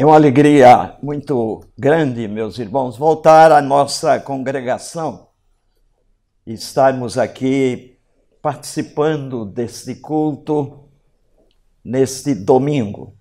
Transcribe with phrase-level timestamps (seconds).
[0.00, 5.26] É uma alegria muito grande, meus irmãos, voltar à nossa congregação
[6.46, 7.98] e estarmos aqui
[8.40, 10.88] participando deste culto
[11.84, 13.16] neste domingo.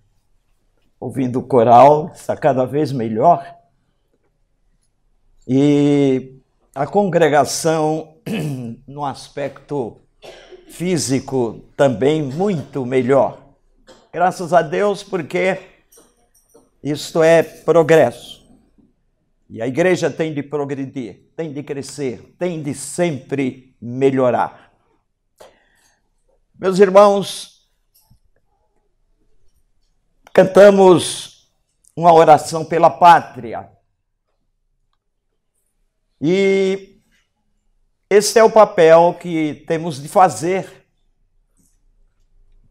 [0.99, 3.55] Ouvindo o coral, está cada vez melhor.
[5.47, 6.39] E
[6.75, 8.19] a congregação,
[8.85, 9.97] no aspecto
[10.69, 13.39] físico, também muito melhor.
[14.13, 15.76] Graças a Deus, porque
[16.83, 18.45] isto é progresso.
[19.49, 24.73] E a igreja tem de progredir, tem de crescer, tem de sempre melhorar.
[26.59, 27.69] Meus irmãos,
[30.33, 31.49] cantamos
[31.95, 33.71] uma oração pela pátria.
[36.19, 37.01] E
[38.09, 40.87] esse é o papel que temos de fazer,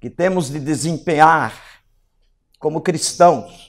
[0.01, 1.83] que temos de desempenhar
[2.59, 3.66] como cristãos.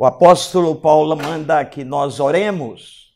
[0.00, 3.14] O apóstolo Paulo manda que nós oremos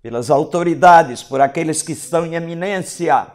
[0.00, 3.30] pelas autoridades, por aqueles que estão em eminência,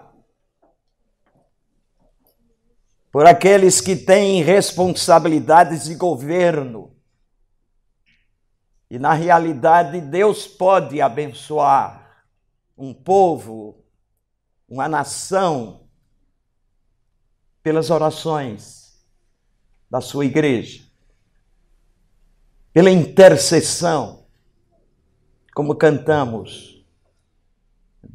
[3.12, 6.96] por aqueles que têm responsabilidades de governo.
[8.90, 12.26] E na realidade, Deus pode abençoar
[12.76, 13.86] um povo,
[14.68, 15.88] uma nação,
[17.62, 19.00] pelas orações
[19.88, 20.90] da sua igreja
[22.74, 24.26] pela intercessão,
[25.54, 26.86] como cantamos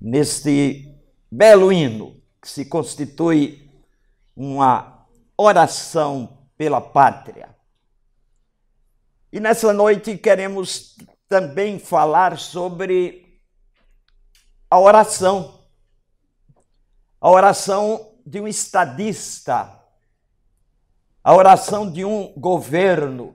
[0.01, 0.95] neste
[1.31, 3.71] belo hino que se constitui
[4.35, 7.55] uma oração pela pátria.
[9.33, 10.97] E nessa noite queremos
[11.29, 13.41] também falar sobre
[14.71, 15.67] a oração,
[17.21, 19.79] a oração de um estadista,
[21.23, 23.35] a oração de um governo,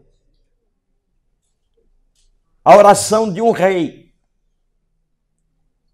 [2.64, 4.12] a oração de um rei.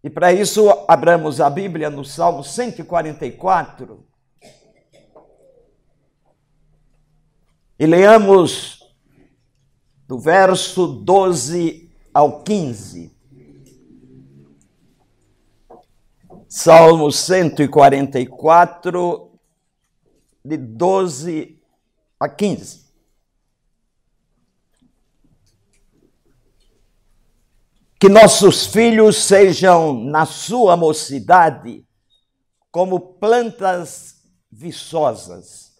[0.04, 4.06] E para isso, abramos a Bíblia no Salmo 144
[7.80, 8.84] e leamos
[10.08, 13.16] do verso 12 ao 15.
[16.50, 19.32] Salmo 144,
[20.44, 21.62] de 12
[22.20, 22.87] a 15.
[28.00, 31.84] Que nossos filhos sejam, na sua mocidade,
[32.70, 34.18] como plantas
[34.52, 35.74] viçosas,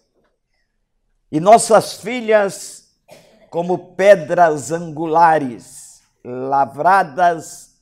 [1.30, 2.88] e nossas filhas
[3.50, 7.78] como pedras angulares, lavradas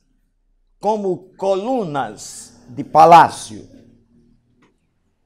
[0.79, 3.67] como colunas de palácio,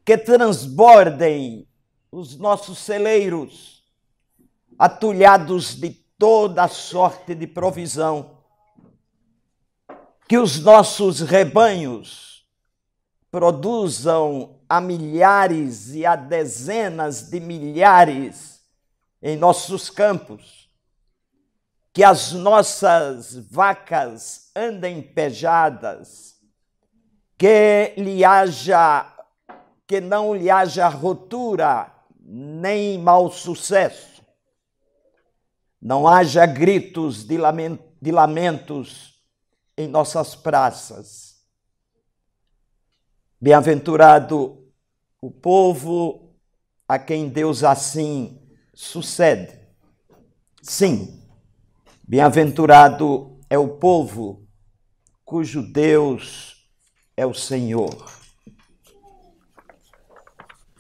[0.06, 1.68] que transbordem
[2.10, 3.84] os nossos celeiros,
[4.80, 8.41] atulhados de toda sorte de provisão
[10.32, 12.48] que os nossos rebanhos
[13.30, 18.62] produzam a milhares e a dezenas de milhares
[19.22, 20.70] em nossos campos,
[21.92, 26.38] que as nossas vacas andem pejadas,
[27.38, 29.14] que lhe haja
[29.86, 34.24] que não lhe haja rotura nem mau sucesso,
[35.82, 39.11] não haja gritos de, lamentos
[39.82, 41.42] em nossas praças.
[43.40, 44.72] Bem-aventurado
[45.20, 46.36] o povo
[46.88, 48.40] a quem Deus assim
[48.74, 49.60] sucede.
[50.62, 51.20] Sim,
[52.08, 54.48] bem-aventurado é o povo
[55.26, 56.70] cujo Deus
[57.18, 58.12] é o Senhor.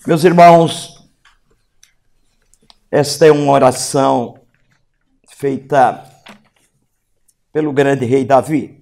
[0.06, 1.10] Meus irmãos,
[2.92, 4.40] esta é uma oração
[5.28, 6.08] feita
[7.52, 8.81] pelo grande rei Davi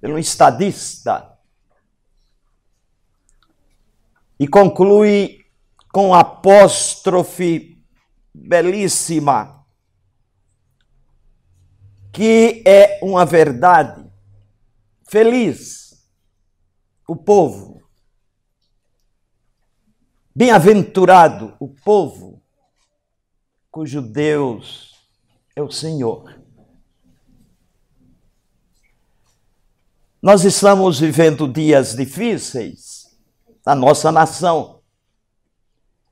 [0.00, 1.38] pelo estadista.
[4.38, 5.44] E conclui
[5.92, 7.84] com apóstrofe
[8.32, 9.66] belíssima,
[12.12, 14.10] que é uma verdade.
[15.08, 16.08] Feliz
[17.06, 17.82] o povo,
[20.34, 22.40] bem-aventurado o povo
[23.70, 24.94] cujo Deus
[25.54, 26.39] é o Senhor.
[30.22, 33.18] Nós estamos vivendo dias difíceis
[33.64, 34.82] na nossa nação.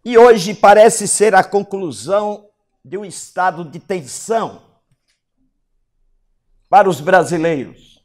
[0.02, 2.49] E hoje parece ser a conclusão
[2.82, 4.62] de um estado de tensão
[6.70, 8.02] para os brasileiros.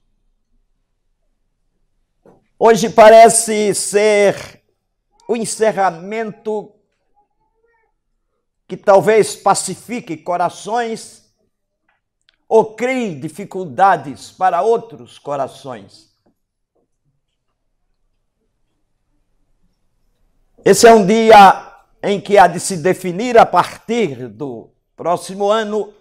[2.60, 4.62] Hoje parece ser
[5.26, 6.76] o encerramento
[8.68, 11.23] que talvez pacifique corações
[12.48, 16.14] ou crie dificuldades para outros corações.
[20.66, 25.94] Esse é um dia em que há de se definir a partir do próximo ano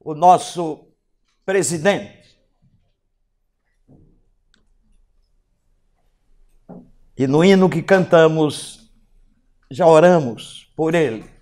[0.00, 0.88] o nosso
[1.44, 2.38] presidente.
[7.16, 8.90] E no hino que cantamos,
[9.70, 11.35] já oramos por ele.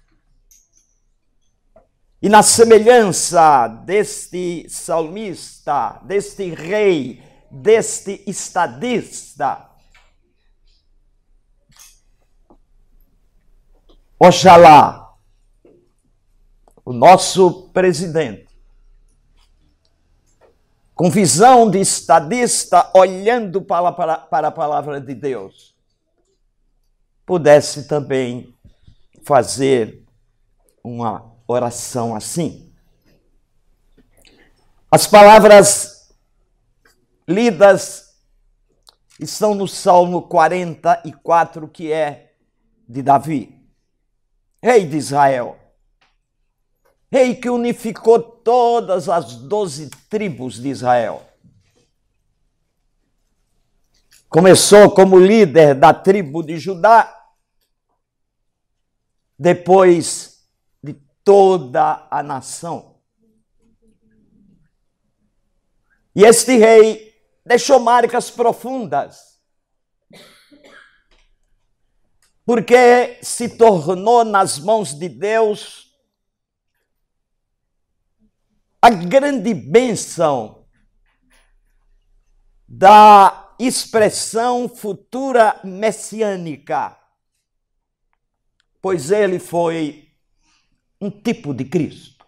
[2.24, 9.70] E na semelhança deste salmista, deste rei, deste estadista,
[14.18, 15.14] Oxalá
[16.82, 18.48] o nosso presidente,
[20.94, 25.76] com visão de estadista, olhando para, para, para a palavra de Deus,
[27.26, 28.56] pudesse também
[29.22, 30.02] fazer
[30.82, 32.72] uma oração assim.
[34.90, 36.14] As palavras
[37.26, 38.14] lidas
[39.18, 42.34] estão no Salmo 44, que é
[42.88, 43.64] de Davi
[44.64, 45.58] rei de Israel,
[47.12, 51.22] rei que unificou todas as doze tribos de Israel.
[54.26, 57.14] Começou como líder da tribo de Judá,
[59.38, 60.33] depois de
[61.24, 63.00] toda a nação.
[66.14, 67.12] E este rei
[67.44, 69.34] deixou marcas profundas
[72.44, 75.92] porque se tornou nas mãos de Deus
[78.82, 80.66] a grande bênção
[82.68, 86.98] da expressão futura messiânica,
[88.82, 90.03] pois ele foi
[91.04, 92.24] um tipo de Cristo.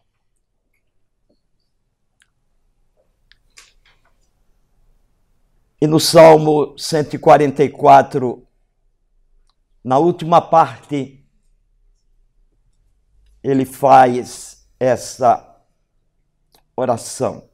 [5.81, 8.47] E no Salmo 144,
[9.83, 11.27] na última parte,
[13.43, 15.65] ele faz essa
[16.77, 17.49] oração.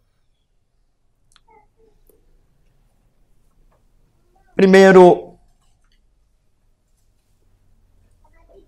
[4.56, 5.38] Primeiro,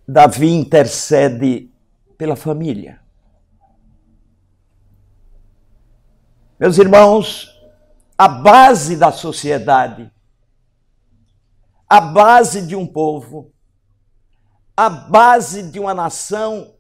[0.07, 1.74] Davi intercede
[2.25, 3.03] pela família.
[6.59, 7.55] Meus irmãos,
[8.17, 10.11] a base da sociedade,
[11.87, 13.53] a base de um povo,
[14.75, 16.75] a base de uma nação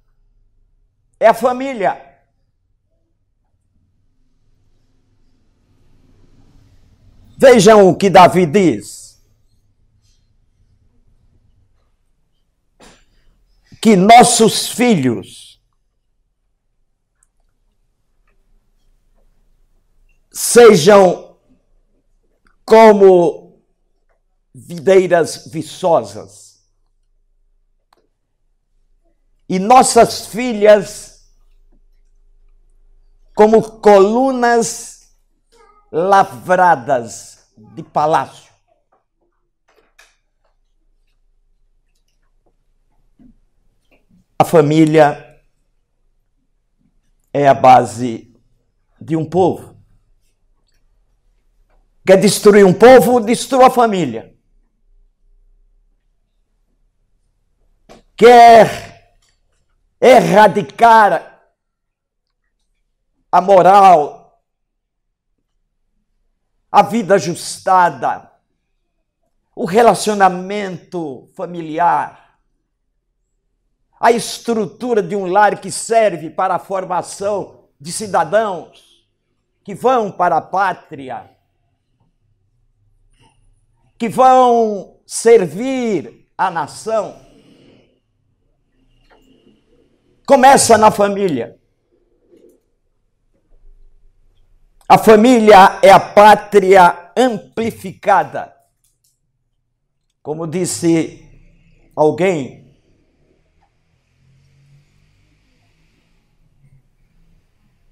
[1.20, 2.23] é a família.
[7.37, 9.03] Vejam o que Davi diz.
[13.84, 15.62] Que nossos filhos
[20.32, 21.36] sejam
[22.64, 23.62] como
[24.54, 26.66] videiras viçosas
[29.46, 31.31] e nossas filhas
[33.34, 35.14] como colunas
[35.92, 38.54] lavradas de palácio.
[44.38, 45.43] A família
[47.32, 48.32] é a base
[49.01, 49.77] de um povo.
[52.06, 54.32] Quer destruir um povo, destrua a família.
[58.17, 59.19] Quer
[60.01, 61.53] erradicar
[63.32, 64.41] a moral,
[66.70, 68.31] a vida ajustada,
[69.53, 72.23] o relacionamento familiar,
[74.05, 79.08] a estrutura de um lar que serve para a formação de cidadãos
[79.65, 81.31] que vão para a pátria,
[83.96, 87.19] que vão servir a nação.
[90.27, 91.58] Começa na família.
[94.87, 98.55] A família é a pátria amplificada.
[100.23, 101.27] Como disse
[101.96, 102.63] alguém,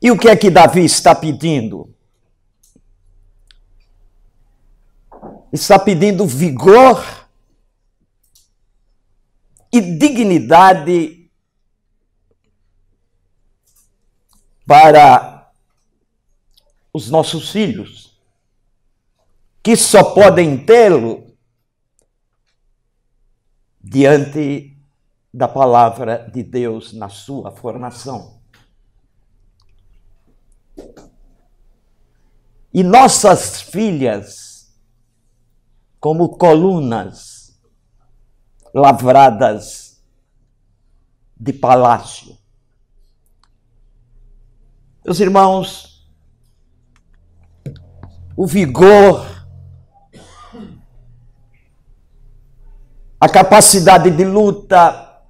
[0.03, 1.95] E o que é que Davi está pedindo?
[5.53, 7.29] Está pedindo vigor
[9.73, 11.31] e dignidade
[14.67, 15.53] para
[16.93, 18.21] os nossos filhos,
[19.63, 21.33] que só podem tê-lo
[23.81, 24.77] diante
[25.33, 28.42] da palavra de Deus na sua formação.
[32.73, 34.73] E nossas filhas,
[36.01, 37.61] como colunas
[38.75, 40.03] lavradas
[41.37, 42.39] de palácio.
[45.05, 46.09] Meus irmãos,
[48.37, 49.27] o vigor,
[53.21, 55.21] a capacidade de luta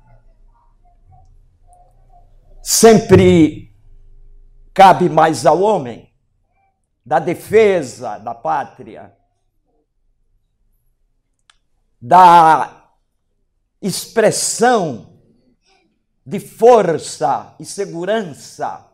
[2.63, 3.72] sempre
[4.75, 6.13] cabe mais ao homem
[7.05, 9.17] da defesa da pátria,
[12.01, 12.91] da
[13.81, 15.21] expressão
[16.25, 18.93] de força e segurança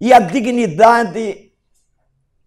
[0.00, 1.52] e a dignidade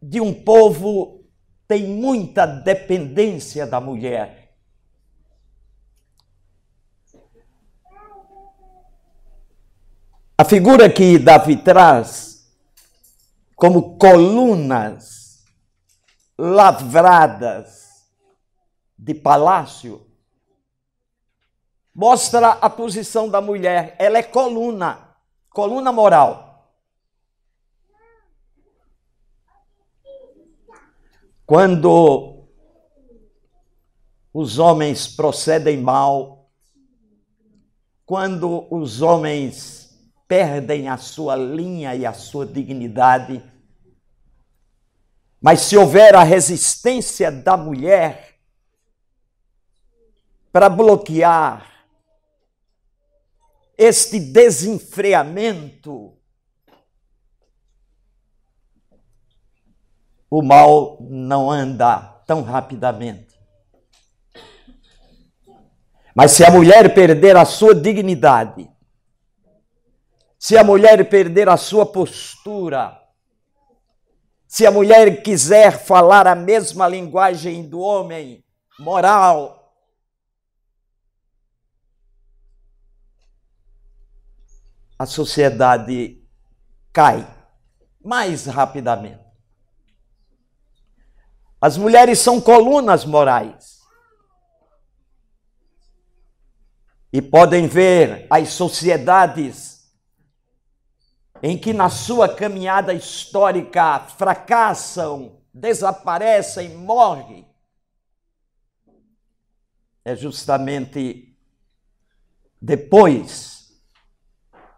[0.01, 1.23] de um povo
[1.67, 4.42] tem muita dependência da mulher.
[10.37, 12.33] A figura que Davi traz
[13.55, 15.43] como colunas
[16.37, 17.83] lavradas
[18.97, 20.05] de palácio,
[21.93, 23.95] mostra a posição da mulher.
[23.99, 25.15] Ela é coluna,
[25.49, 26.73] coluna moral.
[31.45, 32.47] Quando
[34.33, 36.49] os homens procedem mal,
[38.05, 39.82] quando os homens
[40.33, 43.39] perdem a sua linha e a sua dignidade,
[45.39, 48.39] mas se houver a resistência da mulher
[50.51, 51.85] para bloquear
[53.77, 56.17] este desenfreamento,
[60.31, 63.39] o mal não anda tão rapidamente.
[66.15, 68.72] Mas se a mulher perder a sua dignidade,
[70.43, 73.01] se a mulher perder a sua postura,
[74.45, 78.43] se a mulher quiser falar a mesma linguagem do homem,
[78.77, 79.73] moral,
[84.99, 86.21] a sociedade
[86.91, 87.25] cai
[88.03, 89.23] mais rapidamente.
[91.61, 93.79] As mulheres são colunas morais.
[97.13, 99.72] E podem ver as sociedades
[101.45, 107.45] em que na sua caminhada histórica fracassam, desaparecem, morrem,
[110.05, 111.37] é justamente
[112.61, 113.73] depois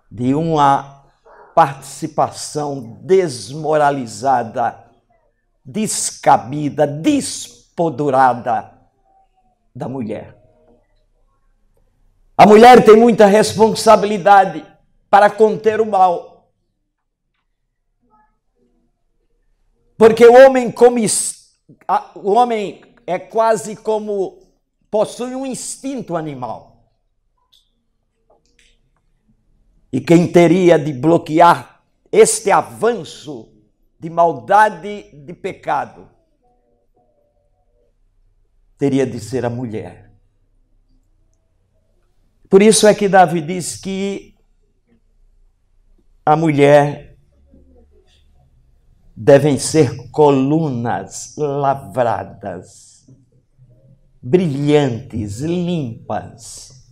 [0.10, 1.06] de uma
[1.54, 4.90] participação desmoralizada,
[5.64, 8.72] descabida, despodurada
[9.74, 10.36] da mulher.
[12.36, 14.66] A mulher tem muita responsabilidade
[15.12, 16.35] para conter o mal.
[19.98, 21.06] Porque o homem come,
[22.16, 24.40] o homem é quase como
[24.92, 26.76] possui um instinto animal.
[29.92, 33.54] E quem teria de bloquear este avanço
[34.00, 36.10] de maldade, de pecado,
[38.78, 40.12] teria de ser a mulher.
[42.50, 44.36] Por isso é que Davi diz que
[46.26, 47.15] a mulher
[49.16, 53.08] devem ser colunas lavradas,
[54.22, 56.86] brilhantes, limpas,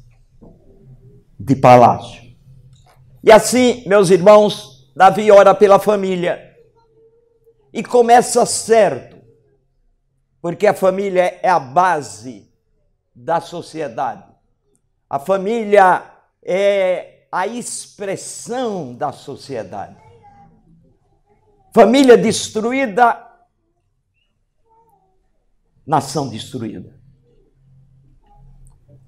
[1.38, 2.24] de palácio.
[3.22, 6.56] E assim, meus irmãos, Davi ora pela família
[7.74, 9.18] e começa certo,
[10.42, 12.52] porque a família é a base
[13.14, 14.32] da sociedade.
[15.10, 16.04] A família
[16.44, 20.03] é a expressão da sociedade.
[21.74, 23.28] Família destruída,
[25.88, 27.02] nação destruída.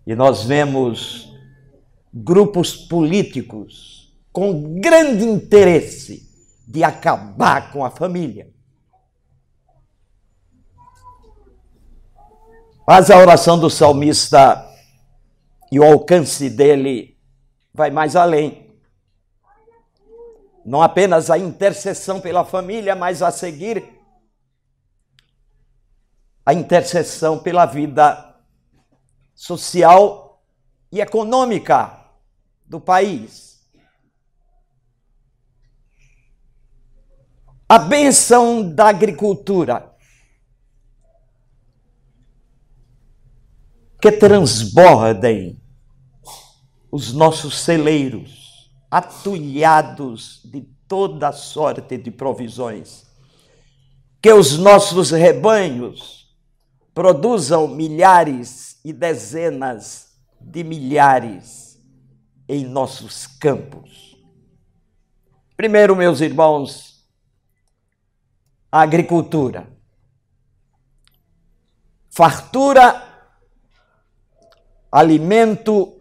[0.07, 1.31] E nós vemos
[2.11, 6.27] grupos políticos com grande interesse
[6.67, 8.51] de acabar com a família.
[12.87, 14.67] Mas a oração do salmista
[15.71, 17.15] e o alcance dele
[17.71, 18.64] vai mais além
[20.65, 23.87] não apenas a intercessão pela família, mas a seguir
[26.45, 28.35] a intercessão pela vida
[29.33, 30.43] social
[30.91, 32.05] e econômica
[32.65, 33.63] do país.
[37.67, 39.95] A benção da agricultura.
[44.05, 45.59] que transbordem
[46.91, 48.44] os nossos celeiros,
[48.95, 53.05] atulhados de toda sorte de provisões.
[54.21, 56.33] Que os nossos rebanhos
[56.93, 61.77] produzam milhares e dezenas de milhares
[62.47, 64.17] em nossos campos.
[65.57, 67.05] Primeiro, meus irmãos,
[68.71, 69.67] a agricultura.
[72.09, 73.03] Fartura,
[74.89, 75.99] alimento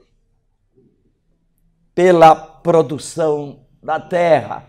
[1.93, 4.67] pela produção da terra.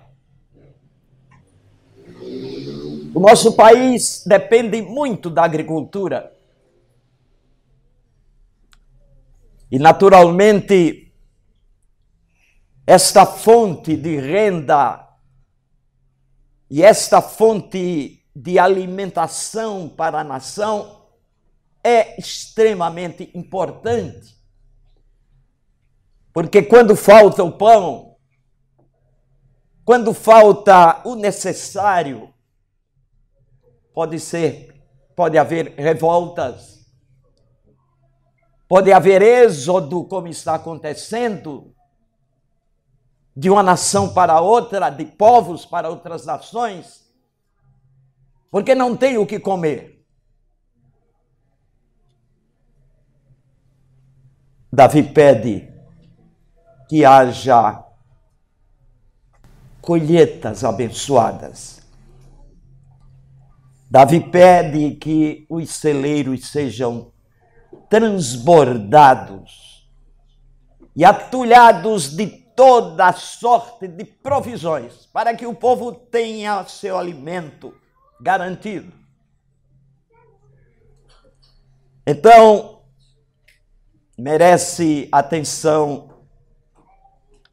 [3.16, 6.36] O nosso país depende muito da agricultura.
[9.72, 11.14] E, naturalmente,
[12.86, 15.08] esta fonte de renda
[16.70, 21.04] e esta fonte de alimentação para a nação
[21.82, 24.36] é extremamente importante.
[26.36, 28.18] Porque quando falta o pão,
[29.86, 32.34] quando falta o necessário,
[33.94, 34.84] pode ser,
[35.16, 36.92] pode haver revoltas,
[38.68, 41.74] pode haver êxodo, como está acontecendo,
[43.34, 47.10] de uma nação para outra, de povos para outras nações,
[48.52, 50.06] porque não tem o que comer.
[54.70, 55.75] Davi pede
[56.88, 57.84] que haja
[59.82, 61.82] colheitas abençoadas.
[63.90, 67.12] Davi pede que os celeiros sejam
[67.90, 69.88] transbordados
[70.96, 77.74] e atulhados de toda sorte de provisões, para que o povo tenha seu alimento
[78.20, 78.92] garantido.
[82.08, 82.82] Então,
[84.18, 86.15] merece atenção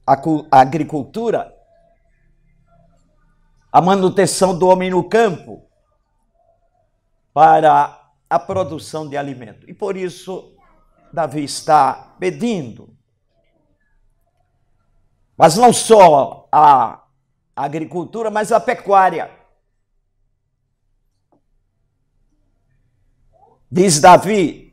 [0.07, 0.17] a
[0.51, 1.55] agricultura,
[3.71, 5.69] a manutenção do homem no campo,
[7.33, 9.69] para a produção de alimento.
[9.69, 10.55] E por isso,
[11.13, 12.95] Davi está pedindo.
[15.37, 17.05] Mas não só a
[17.57, 19.31] agricultura, mas a pecuária.
[23.71, 24.72] Diz Davi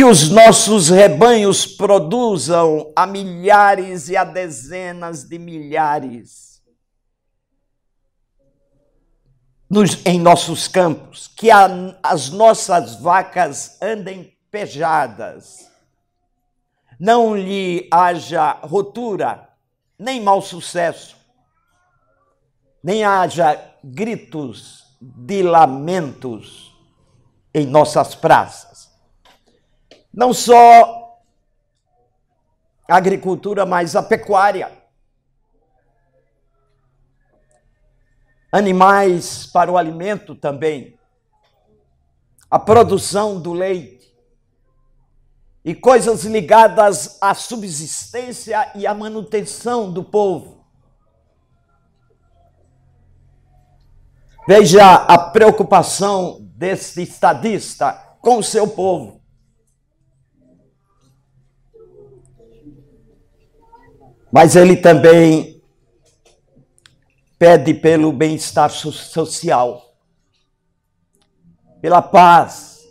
[0.00, 6.62] que os nossos rebanhos produzam a milhares e a dezenas de milhares
[9.68, 11.68] nos, em nossos campos, que a,
[12.02, 15.70] as nossas vacas andem pejadas,
[16.98, 19.50] não lhe haja rotura,
[19.98, 21.14] nem mau sucesso,
[22.82, 26.74] nem haja gritos de lamentos
[27.52, 28.69] em nossas praças.
[30.12, 31.18] Não só
[32.88, 34.80] a agricultura, mas a pecuária
[38.52, 40.98] animais para o alimento também,
[42.50, 44.10] a produção do leite
[45.64, 50.64] e coisas ligadas à subsistência e à manutenção do povo.
[54.48, 59.19] Veja a preocupação desse estadista com o seu povo.
[64.30, 65.60] Mas ele também
[67.38, 69.96] pede pelo bem-estar social,
[71.80, 72.86] pela paz,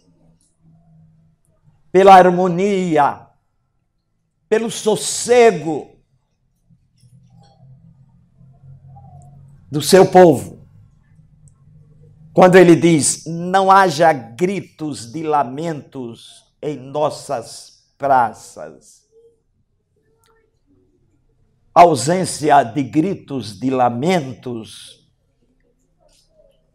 [1.91, 3.27] pela harmonia,
[4.49, 5.97] pelo sossego
[9.71, 10.67] do seu povo.
[12.33, 19.08] Quando ele diz: não haja gritos de lamentos em nossas praças
[21.73, 24.99] ausência de gritos, de lamentos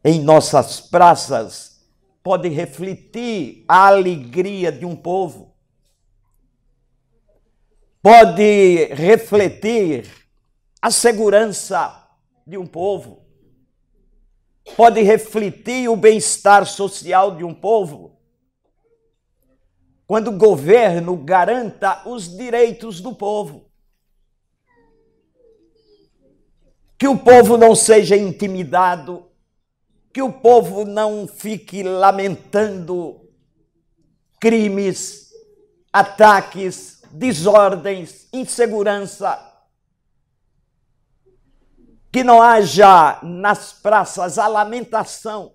[0.05, 1.75] em nossas praças
[2.23, 5.55] pode refletir a alegria de um povo,
[8.03, 10.11] pode refletir
[10.81, 12.09] a segurança
[12.47, 13.27] de um povo,
[14.75, 18.19] pode refletir o bem-estar social de um povo.
[20.07, 23.71] Quando o governo garanta os direitos do povo.
[26.99, 29.29] que o povo não seja intimidado,
[30.13, 33.21] que o povo não fique lamentando
[34.41, 35.31] crimes,
[35.93, 39.53] ataques, desordens, insegurança,
[42.13, 45.55] que não haja nas praças a lamentação.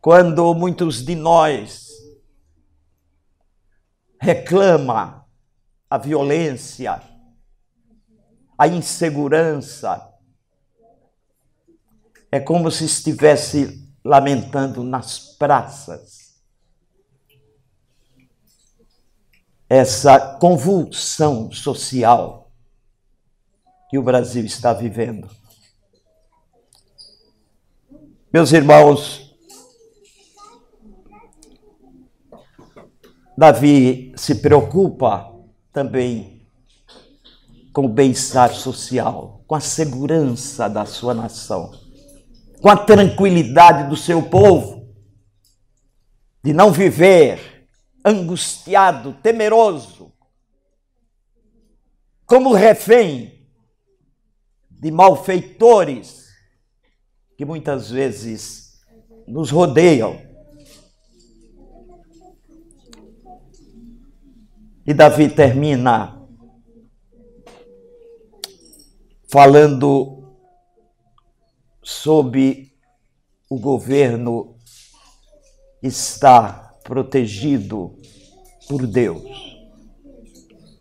[0.00, 1.88] Quando muitos de nós
[4.18, 5.27] reclama
[5.90, 7.02] a violência,
[8.56, 10.12] a insegurança,
[12.30, 16.38] é como se estivesse lamentando nas praças.
[19.68, 22.50] Essa convulsão social
[23.88, 25.28] que o Brasil está vivendo.
[28.32, 29.34] Meus irmãos,
[33.36, 35.37] Davi se preocupa
[35.78, 36.44] também
[37.72, 41.70] com o bem-estar social, com a segurança da sua nação,
[42.60, 44.92] com a tranquilidade do seu povo,
[46.42, 47.68] de não viver
[48.04, 50.12] angustiado, temeroso,
[52.26, 53.48] como refém
[54.68, 56.26] de malfeitores
[57.36, 58.80] que muitas vezes
[59.28, 60.27] nos rodeiam.
[64.88, 66.18] E Davi termina
[69.30, 70.34] falando
[71.82, 72.72] sobre
[73.50, 74.56] o governo
[75.82, 78.00] estar protegido
[78.66, 79.58] por Deus.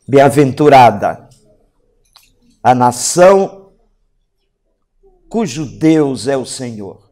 [0.08, 1.28] Bem-aventurada
[2.64, 3.74] a nação
[5.28, 7.12] cujo Deus é o Senhor.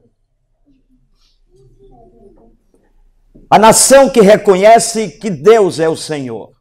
[3.50, 6.55] A nação que reconhece que Deus é o Senhor.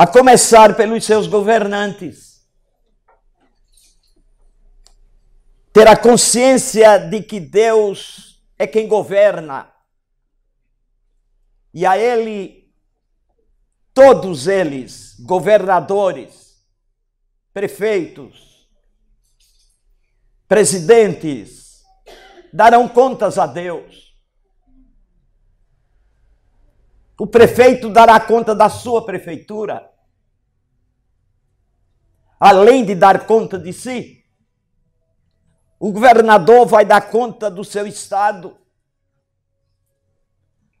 [0.00, 2.48] A começar pelos seus governantes.
[5.74, 9.70] Ter a consciência de que Deus é quem governa.
[11.74, 12.72] E a Ele,
[13.92, 16.64] todos eles, governadores,
[17.52, 18.66] prefeitos,
[20.48, 21.82] presidentes,
[22.50, 24.09] darão contas a Deus.
[27.20, 29.92] O prefeito dará conta da sua prefeitura,
[32.38, 34.24] além de dar conta de si.
[35.78, 38.56] O governador vai dar conta do seu estado.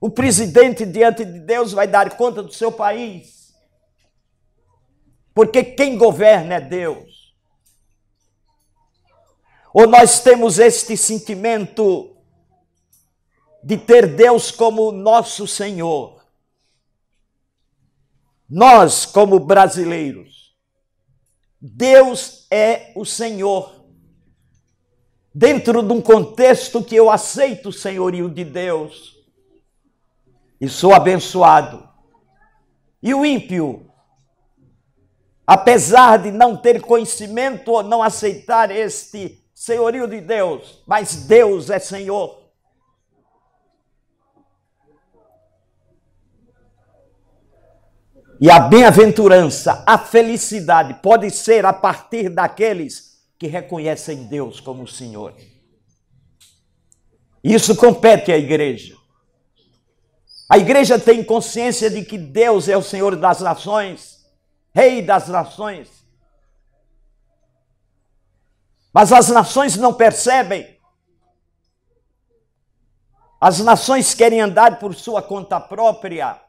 [0.00, 3.40] O presidente, diante de Deus, vai dar conta do seu país
[5.34, 7.34] porque quem governa é Deus.
[9.72, 12.14] Ou nós temos este sentimento
[13.62, 16.19] de ter Deus como nosso Senhor.
[18.50, 20.56] Nós, como brasileiros,
[21.60, 23.84] Deus é o Senhor.
[25.32, 29.16] Dentro de um contexto que eu aceito o senhorio de Deus
[30.60, 31.88] e sou abençoado.
[33.00, 33.90] E o ímpio
[35.50, 41.80] apesar de não ter conhecimento ou não aceitar este senhorio de Deus, mas Deus é
[41.80, 42.39] Senhor.
[48.40, 55.34] E a bem-aventurança, a felicidade pode ser a partir daqueles que reconhecem Deus como Senhor.
[57.44, 58.96] Isso compete à igreja.
[60.48, 64.20] A igreja tem consciência de que Deus é o Senhor das nações
[64.72, 65.88] Rei das nações.
[68.92, 70.78] Mas as nações não percebem.
[73.40, 76.40] As nações querem andar por sua conta própria.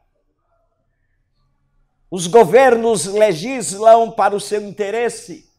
[2.12, 5.50] Os governos legislam para o seu interesse.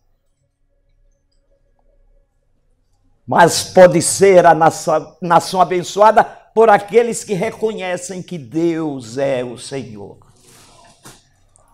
[3.27, 9.57] Mas pode ser a nação, nação abençoada por aqueles que reconhecem que Deus é o
[9.57, 10.23] Senhor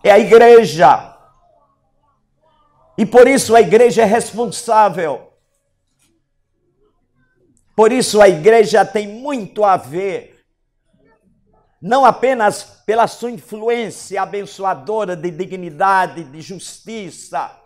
[0.02, 1.16] é a igreja.
[2.96, 5.32] E por isso a igreja é responsável.
[7.74, 10.39] Por isso a igreja tem muito a ver,
[11.80, 17.58] não apenas pela sua influência abençoadora de dignidade, de justiça,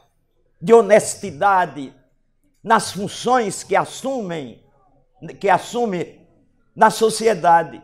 [0.61, 1.93] de honestidade,
[2.63, 4.65] nas funções que assumem,
[5.41, 6.25] que assume
[6.77, 7.83] na sociedade.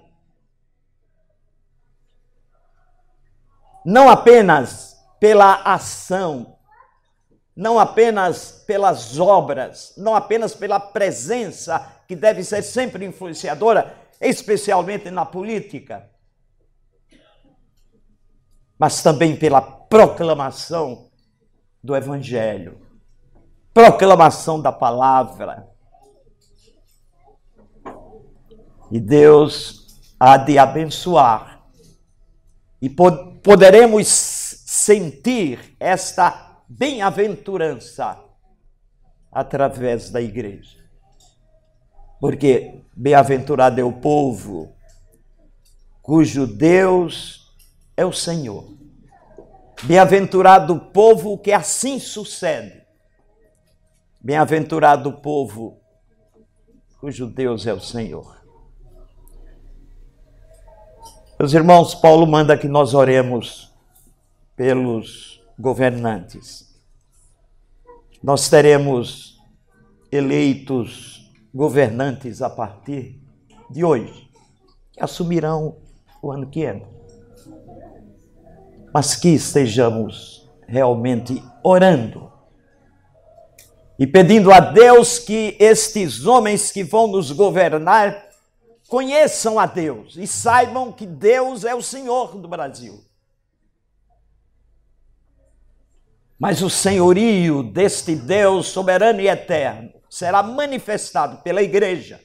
[3.85, 6.59] Não apenas pela ação,
[7.57, 15.27] não apenas pelas obras, não apenas pela presença, que deve ser sempre influenciadora, especialmente na
[15.27, 16.09] política,
[18.81, 21.11] mas também pela proclamação
[21.85, 22.81] do Evangelho,
[23.75, 25.69] proclamação da palavra.
[28.91, 29.87] E Deus
[30.19, 31.63] há de abençoar
[32.81, 38.19] e poderemos sentir esta bem-aventurança
[39.31, 40.79] através da igreja.
[42.19, 44.75] Porque bem-aventurado é o povo
[46.01, 47.40] cujo Deus
[48.01, 48.65] é o Senhor.
[49.83, 52.83] Bem-aventurado o povo que assim sucede.
[54.19, 55.79] Bem-aventurado o povo
[56.99, 58.41] cujo Deus é o Senhor.
[61.39, 63.71] Meus irmãos, Paulo manda que nós oremos
[64.57, 66.75] pelos governantes.
[68.23, 69.39] Nós teremos
[70.11, 73.23] eleitos governantes a partir
[73.71, 74.31] de hoje,
[74.91, 75.77] que assumirão
[76.23, 77.00] o ano que entra.
[78.93, 82.31] Mas que estejamos realmente orando
[83.99, 88.31] e pedindo a Deus que estes homens que vão nos governar
[88.89, 93.05] conheçam a Deus e saibam que Deus é o Senhor do Brasil.
[96.39, 102.19] Mas o senhorio deste Deus soberano e eterno será manifestado pela igreja,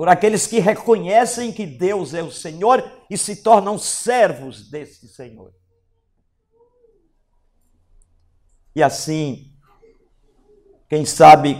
[0.00, 5.52] por aqueles que reconhecem que Deus é o Senhor e se tornam servos deste Senhor.
[8.74, 9.52] E assim,
[10.88, 11.54] quem sabe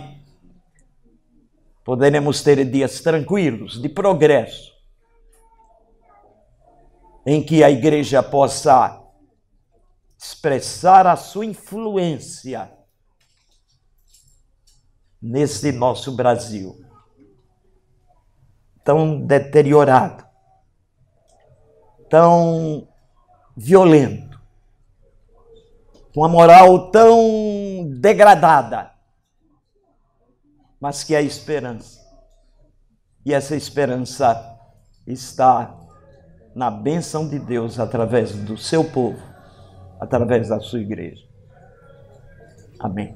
[1.85, 4.71] poderemos ter dias tranquilos, de progresso,
[7.23, 9.07] em que a igreja possa
[10.17, 12.75] expressar a sua influência
[15.21, 16.89] nesse nosso Brasil
[18.83, 20.25] tão deteriorado,
[22.09, 22.87] tão
[23.55, 24.39] violento,
[26.13, 28.91] com a moral tão degradada
[30.81, 32.01] mas que é esperança.
[33.23, 34.59] E essa esperança
[35.05, 35.77] está
[36.55, 39.21] na bênção de Deus através do seu povo,
[39.99, 41.23] através da sua igreja.
[42.79, 43.15] Amém.